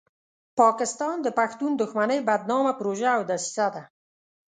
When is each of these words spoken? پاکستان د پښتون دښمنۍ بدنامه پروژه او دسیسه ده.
پاکستان 0.59 1.15
د 1.23 1.27
پښتون 1.39 1.71
دښمنۍ 1.81 2.19
بدنامه 2.29 2.71
پروژه 2.79 3.09
او 3.17 3.21
دسیسه 3.31 3.67
ده. 3.75 3.83